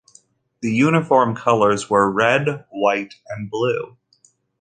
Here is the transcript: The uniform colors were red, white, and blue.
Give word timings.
The 0.61 0.71
uniform 0.73 1.35
colors 1.35 1.87
were 1.87 2.09
red, 2.11 2.65
white, 2.71 3.21
and 3.29 3.51
blue. 3.51 3.97